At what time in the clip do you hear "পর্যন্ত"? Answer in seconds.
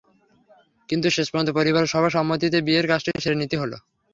1.29-1.49